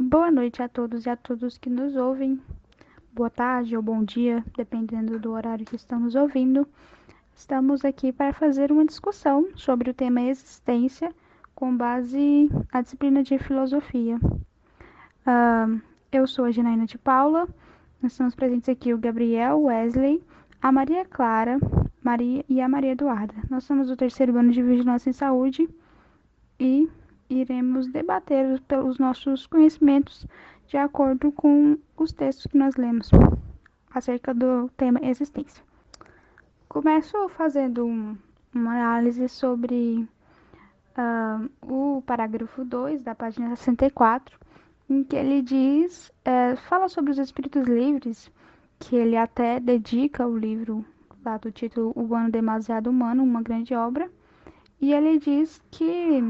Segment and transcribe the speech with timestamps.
[0.00, 2.40] Boa noite a todos e a todos que nos ouvem.
[3.12, 6.68] Boa tarde ou bom dia, dependendo do horário que estamos ouvindo.
[7.34, 11.12] Estamos aqui para fazer uma discussão sobre o tema existência
[11.52, 14.20] com base na disciplina de filosofia.
[15.26, 15.82] Uh,
[16.12, 17.48] eu sou a Janaína de Paula.
[18.00, 20.22] Nós estamos presentes aqui o Gabriel Wesley,
[20.62, 21.58] a Maria Clara,
[22.00, 23.34] Maria e a Maria Eduarda.
[23.50, 25.68] Nós somos do terceiro ano de Vigilância em Saúde
[26.60, 26.88] e
[27.28, 30.26] iremos debater pelos nossos conhecimentos
[30.66, 33.10] de acordo com os textos que nós lemos
[33.90, 35.62] acerca do tema existência.
[36.68, 38.16] Começo fazendo um,
[38.54, 40.06] uma análise sobre
[40.96, 44.38] uh, o parágrafo 2 da página 64,
[44.90, 48.30] em que ele diz, uh, fala sobre os espíritos livres,
[48.78, 50.84] que ele até dedica o livro
[51.24, 54.10] lá do título O Ano Demasiado Humano, uma grande obra,
[54.80, 56.22] e ele diz que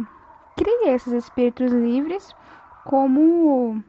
[0.58, 2.34] cria esses espíritos livres
[2.84, 3.82] como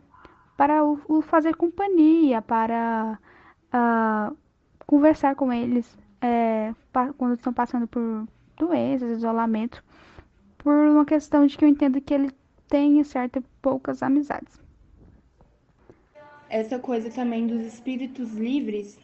[0.56, 3.18] para o, fazer companhia, para
[3.74, 4.38] uh,
[4.86, 6.74] conversar com eles é,
[7.18, 9.84] quando estão passando por doenças, isolamento,
[10.58, 12.30] por uma questão de que eu entendo que ele
[12.68, 14.62] tem certas poucas amizades.
[16.50, 19.00] Essa coisa também dos espíritos livres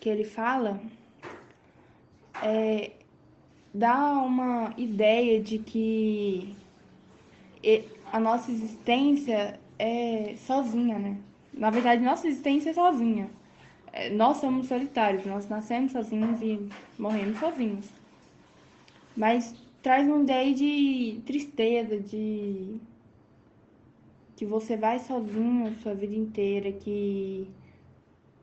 [0.00, 0.80] que ele fala
[2.42, 2.92] é,
[3.74, 6.56] dá uma ideia de que
[8.12, 11.18] a nossa existência é sozinha, né?
[11.52, 13.28] Na verdade, nossa existência é sozinha.
[13.92, 17.88] É, nós somos solitários, nós nascemos sozinhos e morremos sozinhos.
[19.16, 22.76] Mas traz uma ideia de tristeza, de
[24.36, 27.48] que você vai sozinho a sua vida inteira, que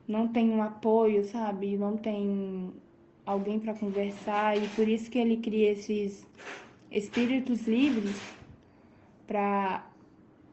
[0.08, 1.78] não tem um apoio, sabe?
[1.78, 2.74] Não tem
[3.26, 6.26] alguém para conversar e por isso que ele cria esses
[6.92, 8.16] espíritos livres
[9.28, 9.90] para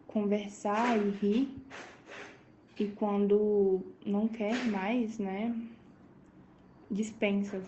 [0.06, 1.58] conversar e rir.
[2.78, 5.52] E quando não quer mais, né,
[6.88, 7.60] dispensa.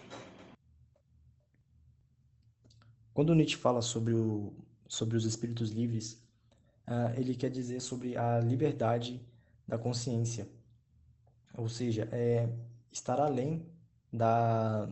[3.12, 4.52] Quando Nietzsche fala sobre, o,
[4.86, 6.22] sobre os espíritos livres,
[6.86, 9.20] uh, ele quer dizer sobre a liberdade
[9.66, 10.48] da consciência,
[11.56, 12.48] ou seja, é
[12.92, 13.66] estar além
[14.12, 14.88] da,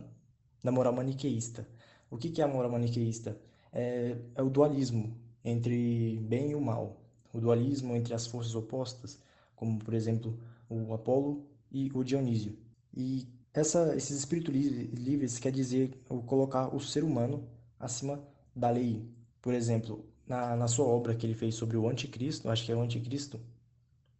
[0.63, 1.67] da moral maniqueísta.
[2.09, 3.39] O que, que é a moral maniqueísta?
[3.71, 7.01] É, é o dualismo entre bem e o mal,
[7.33, 9.19] o dualismo entre as forças opostas,
[9.55, 12.57] como por exemplo o Apolo e o Dionísio.
[12.95, 15.93] E essa, esses espíritos livres quer dizer
[16.25, 17.47] colocar o ser humano
[17.79, 18.23] acima
[18.55, 19.07] da lei.
[19.41, 22.75] Por exemplo, na, na sua obra que ele fez sobre o anticristo, acho que é
[22.75, 23.39] o anticristo,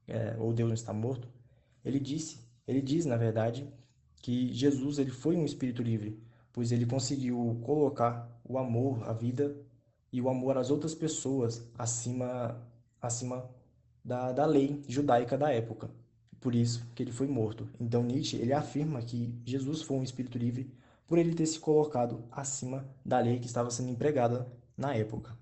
[0.08, 1.28] é, ou Deus está morto,
[1.86, 3.68] ele disse, ele diz na verdade
[4.20, 6.20] que Jesus ele foi um espírito livre,
[6.52, 9.56] pois ele conseguiu colocar o amor, a vida
[10.12, 12.60] e o amor às outras pessoas acima
[13.02, 13.50] acima
[14.04, 15.90] da, da lei judaica da época.
[16.40, 17.70] Por isso que ele foi morto.
[17.80, 20.70] Então Nietzsche ele afirma que Jesus foi um espírito livre
[21.08, 24.48] por ele ter se colocado acima da lei que estava sendo empregada
[24.78, 25.38] na época.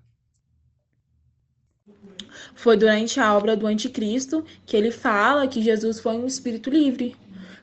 [2.54, 7.16] Foi durante a obra do Anticristo que ele fala que Jesus foi um espírito livre,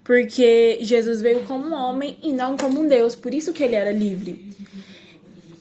[0.05, 3.75] porque Jesus veio como um homem e não como um Deus, por isso que ele
[3.75, 4.55] era livre.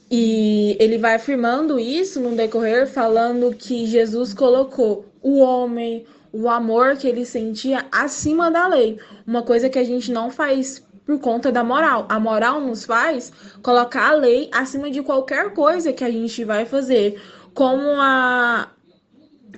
[0.09, 6.95] E ele vai afirmando isso no decorrer, falando que Jesus colocou o homem, o amor
[6.95, 11.51] que ele sentia acima da lei, uma coisa que a gente não faz por conta
[11.51, 12.05] da moral.
[12.07, 13.33] A moral nos faz
[13.63, 17.19] colocar a lei acima de qualquer coisa que a gente vai fazer,
[17.55, 18.69] como a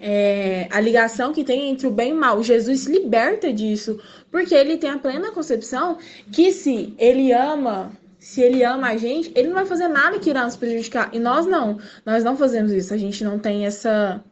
[0.02, 2.44] é, a ligação que tem entre o bem e o mal.
[2.44, 4.00] Jesus se liberta disso,
[4.31, 5.97] porque ele tem a plena concepção
[6.31, 10.30] que se ele ama, se ele ama a gente, ele não vai fazer nada que
[10.30, 11.13] irá nos prejudicar.
[11.13, 14.24] E nós não, nós não fazemos isso, a gente não tem essa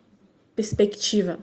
[0.56, 1.40] perspectiva.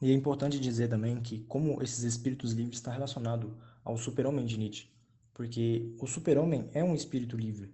[0.00, 4.58] E é importante dizer também que como esses espíritos livres está relacionado ao super-homem de
[4.58, 4.88] Nietzsche,
[5.32, 7.72] porque o super-homem é um espírito livre,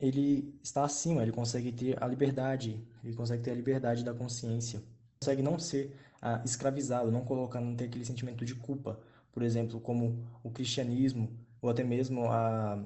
[0.00, 4.82] ele está acima, ele consegue ter a liberdade, ele consegue ter a liberdade da consciência,
[5.20, 8.98] consegue não ser ah, escravizado, não colocar, não ter aquele sentimento de culpa,
[9.30, 11.30] por exemplo, como o cristianismo
[11.60, 12.82] ou até mesmo a,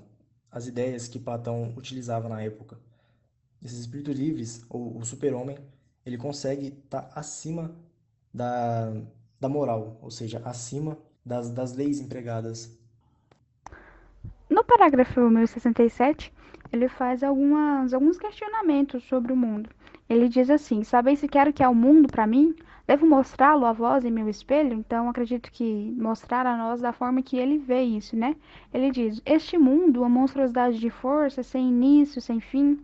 [0.50, 2.78] as ideias que Platão utilizava na época.
[3.62, 5.56] Esses espíritos livres, ou o super-homem,
[6.04, 7.74] ele consegue estar tá acima
[8.32, 8.92] da,
[9.40, 12.76] da moral, ou seja, acima das, das leis empregadas.
[14.50, 16.32] No parágrafo 1067,
[16.74, 19.70] ele faz algumas, alguns questionamentos sobre o mundo.
[20.08, 22.54] Ele diz assim: Sabeis se quero que é o mundo para mim?
[22.86, 24.74] Devo mostrá-lo a vós em meu espelho?
[24.74, 28.36] Então, acredito que mostrar a nós da forma que ele vê isso, né?
[28.72, 32.78] Ele diz: Este mundo, uma monstruosidade de força, sem início, sem fim,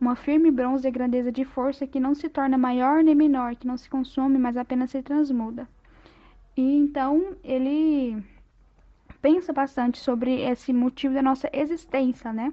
[0.00, 3.66] uma firme bronze e grandeza de força que não se torna maior nem menor, que
[3.66, 5.68] não se consome, mas apenas se transmuda.
[6.56, 8.22] E então ele
[9.22, 12.52] pensa bastante sobre esse motivo da nossa existência, né?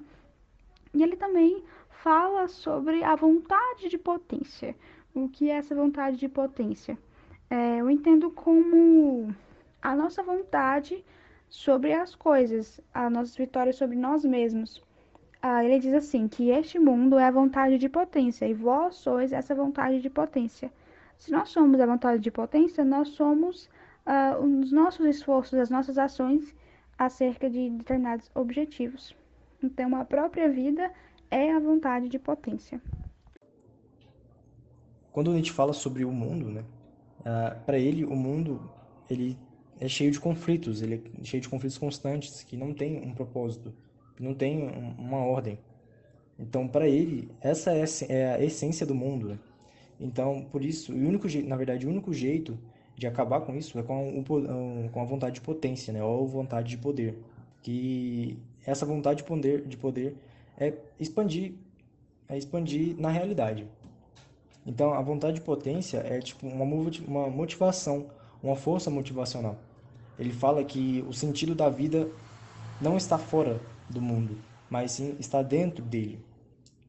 [0.93, 4.75] E ele também fala sobre a vontade de potência.
[5.13, 6.97] O que é essa vontade de potência?
[7.49, 9.33] É, eu entendo como
[9.81, 11.03] a nossa vontade
[11.49, 14.81] sobre as coisas, a nossa vitória sobre nós mesmos.
[15.41, 19.33] Ah, ele diz assim: que este mundo é a vontade de potência e vós sois
[19.33, 20.71] essa vontade de potência.
[21.17, 23.69] Se nós somos a vontade de potência, nós somos
[24.05, 26.55] ah, os nossos esforços, as nossas ações
[26.97, 29.15] acerca de determinados objetivos.
[29.63, 30.91] Então, a própria vida
[31.29, 32.81] é a vontade de potência.
[35.11, 36.63] Quando Nietzsche fala sobre o mundo, né,
[37.25, 38.71] ah, para ele o mundo
[39.09, 39.37] ele
[39.79, 43.73] é cheio de conflitos, ele é cheio de conflitos constantes que não tem um propósito,
[44.15, 45.59] que não tem uma ordem.
[46.39, 49.29] Então, para ele, essa é, é a essência do mundo.
[49.29, 49.39] Né?
[49.99, 52.57] Então, por isso, o único jeito, na verdade, o único jeito
[52.95, 56.03] de acabar com isso é com, um, com a vontade de potência, né?
[56.03, 57.17] Ou vontade de poder.
[57.61, 60.15] Que essa vontade de poder, de poder
[60.57, 61.53] é expandir,
[62.29, 63.67] é expandir na realidade.
[64.65, 66.63] Então, a vontade de potência é tipo uma,
[67.07, 68.07] uma motivação,
[68.43, 69.57] uma força motivacional.
[70.19, 72.07] Ele fala que o sentido da vida
[72.79, 73.59] não está fora
[73.89, 74.37] do mundo,
[74.69, 76.23] mas sim está dentro dele.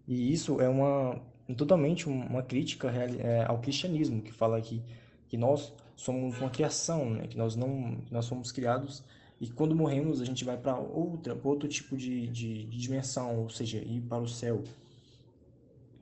[0.06, 1.18] E isso é uma
[1.56, 4.82] totalmente uma crítica é, ao cristianismo, que fala que,
[5.28, 7.26] que nós somos uma criação, né?
[7.26, 9.02] que nós não nós somos criados
[9.42, 13.50] e quando morremos a gente vai para outra outro tipo de, de, de, dimensão, ou
[13.50, 14.62] seja, ir para o céu.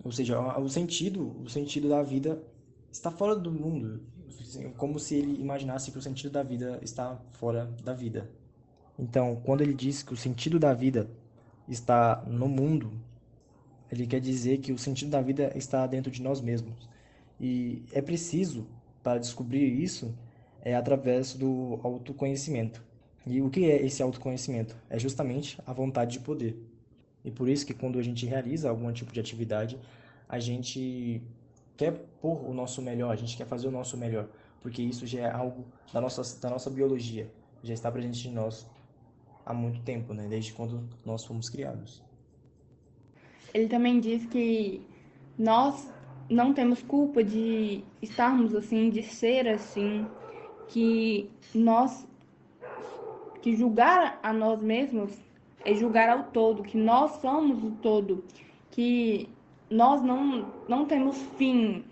[0.05, 2.39] Ou seja, o sentido o sentido da vida
[2.93, 4.03] está fora do mundo,
[4.77, 8.31] como se ele imaginasse que o sentido da vida está fora da vida.
[8.99, 11.11] Então, quando ele diz que o sentido da vida
[11.67, 12.93] está no mundo,
[13.91, 16.91] ele quer dizer que o sentido da vida está dentro de nós mesmos.
[17.41, 18.67] E é preciso
[19.03, 20.15] para descobrir isso
[20.61, 22.90] é através do autoconhecimento.
[23.27, 24.77] E o que é esse autoconhecimento?
[24.89, 26.57] É justamente a vontade de poder.
[27.25, 29.79] E por isso que quando a gente realiza algum tipo de atividade,
[30.29, 31.23] a gente
[31.77, 34.29] quer pôr o nosso melhor, a gente quer fazer o nosso melhor,
[34.61, 37.31] porque isso já é algo da nossa, da nossa biologia,
[37.63, 38.67] já está presente em nós
[39.45, 40.27] há muito tempo, né?
[40.29, 42.03] desde quando nós fomos criados.
[43.53, 44.87] Ele também diz que
[45.39, 45.89] nós
[46.29, 50.07] não temos culpa de estarmos assim, de ser assim,
[50.69, 52.07] que nós
[53.43, 55.19] que julgar a nós mesmos
[55.65, 58.25] é julgar ao todo, que nós somos o todo,
[58.71, 59.29] que
[59.69, 61.85] nós não não temos fim,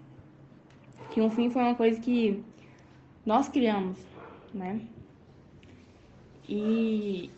[1.11, 2.43] que um fim foi uma coisa que
[3.25, 3.99] nós criamos,
[4.55, 4.81] né?
[6.49, 7.31] E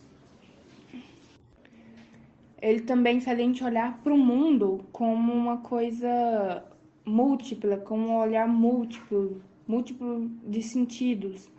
[2.61, 6.63] ele também faz a gente olhar para o mundo como uma coisa
[7.05, 11.49] múltipla, com um olhar múltiplo, múltiplo de sentidos,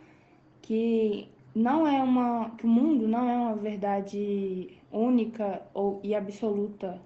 [0.61, 6.99] que não é uma, que o mundo não é uma verdade única ou e absoluta,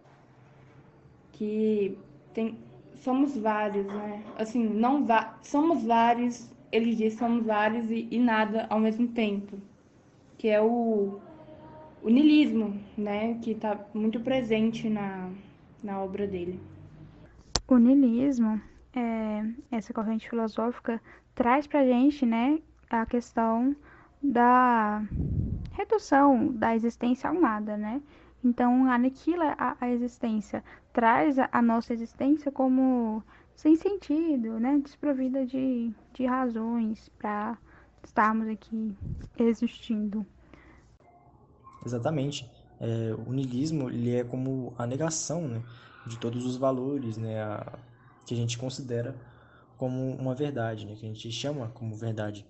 [1.33, 1.97] que
[2.33, 2.57] tem
[2.95, 4.23] somos vários, né?
[4.37, 5.05] Assim, não
[5.41, 9.57] somos vários, ele diz somos vários e, e nada ao mesmo tempo,
[10.37, 11.19] que é o
[12.01, 12.09] o
[12.97, 15.29] né, que está muito presente na,
[15.83, 16.59] na obra dele.
[17.67, 18.61] O niilismo,
[18.95, 21.01] é, essa corrente filosófica,
[21.35, 23.75] traz para gente né, a questão
[24.31, 25.03] da
[25.71, 28.01] redução da existência ao nada, né?
[28.43, 33.23] Então, aniquila a, a existência, traz a, a, nossa existência como
[33.55, 34.79] sem sentido, né?
[34.83, 37.57] Desprovida de, de razões para
[38.03, 38.95] estarmos aqui
[39.37, 40.25] existindo.
[41.85, 42.49] Exatamente.
[42.79, 45.63] É, o niilismo ele é como a negação, né?
[46.07, 47.77] de todos os valores né, a,
[48.25, 49.15] que a gente considera
[49.77, 52.45] como uma verdade, né, que a gente chama como verdade.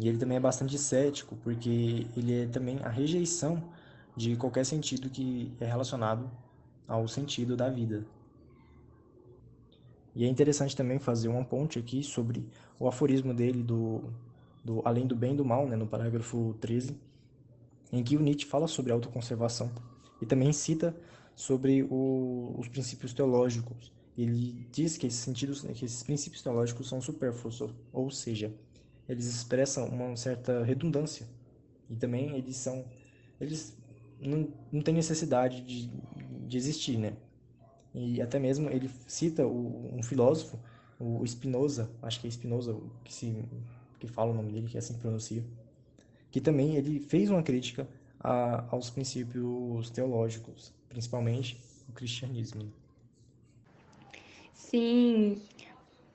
[0.00, 3.62] E ele também é bastante cético, porque ele é também a rejeição
[4.16, 6.30] de qualquer sentido que é relacionado
[6.88, 8.06] ao sentido da vida.
[10.16, 14.02] E é interessante também fazer uma ponte aqui sobre o aforismo dele do,
[14.64, 16.98] do Além do Bem e do Mal, né, no parágrafo 13,
[17.92, 19.70] em que o Nietzsche fala sobre autoconservação
[20.20, 20.96] e também cita
[21.36, 23.92] sobre o, os princípios teológicos.
[24.16, 28.50] Ele diz que esses sentidos, que esses princípios teológicos são supérfluos, ou seja,
[29.10, 31.26] eles expressam uma certa redundância
[31.88, 32.84] e também eles são,
[33.40, 33.76] eles
[34.20, 35.88] não, não têm necessidade de,
[36.46, 37.14] de existir, né?
[37.92, 40.58] E até mesmo ele cita o, um filósofo,
[40.98, 43.44] o Spinoza, acho que é Spinoza que se
[43.98, 45.44] que fala o nome dele, que assim pronuncia,
[46.30, 47.86] que também ele fez uma crítica
[48.18, 52.70] a, aos princípios teológicos principalmente o cristianismo.
[54.52, 55.42] Sim,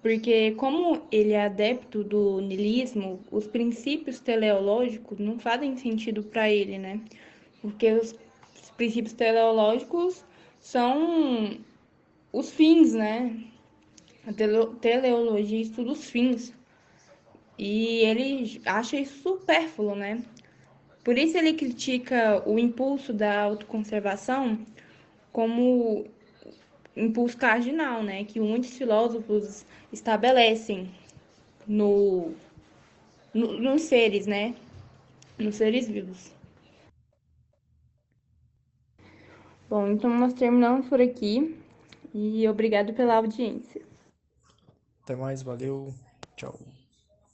[0.05, 6.77] porque como ele é adepto do niilismo, os princípios teleológicos não fazem sentido para ele,
[6.77, 7.01] né?
[7.59, 8.13] Porque os,
[8.53, 10.23] os princípios teleológicos
[10.59, 11.57] são
[12.31, 13.35] os fins, né?
[14.27, 14.31] A
[14.79, 16.53] teleologia estuda os fins.
[17.57, 20.23] E ele acha isso supérfluo, né?
[21.03, 24.67] Por isso ele critica o impulso da autoconservação
[25.31, 26.05] como
[26.95, 30.89] impulso cardinal, né, que muitos filósofos estabelecem
[31.67, 32.33] no,
[33.33, 34.55] no, nos seres, né,
[35.37, 36.33] nos seres vivos.
[39.67, 41.57] Bom, então nós terminamos por aqui
[42.13, 43.81] e obrigado pela audiência.
[45.03, 45.93] Até mais, valeu,
[46.35, 46.57] tchau.